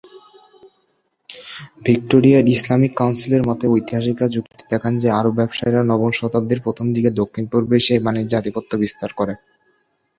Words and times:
ভিক্টোরিয়ার 1.85 2.45
ইসলামিক 2.49 2.91
কাউন্সিলের 2.95 3.43
মতে, 3.49 3.65
ঐতিহাসিকরা 3.67 4.27
যুক্তি 4.35 4.63
দেখান 4.71 4.93
যে 4.97 5.07
আরব 5.19 5.33
ব্যবসায়ীরা 5.39 5.81
নবম 5.83 6.11
শতাব্দীর 6.19 6.63
প্রথম 6.65 6.85
দিকে 6.95 7.09
দক্ষিণ-পূর্ব 7.21 7.69
এশিয়ায় 7.73 8.03
বাণিজ্যে 8.05 8.39
আধিপত্য 8.39 8.71
বিস্তার 8.83 9.11
করে। 9.13 9.33